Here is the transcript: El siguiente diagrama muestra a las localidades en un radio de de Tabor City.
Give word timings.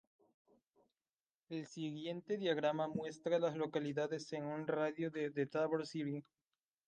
El 1.49 1.67
siguiente 1.67 2.35
diagrama 2.37 2.87
muestra 2.87 3.35
a 3.35 3.39
las 3.39 3.55
localidades 3.55 4.33
en 4.33 4.45
un 4.45 4.65
radio 4.65 5.11
de 5.11 5.29
de 5.29 5.45
Tabor 5.45 5.85
City. 5.85 6.25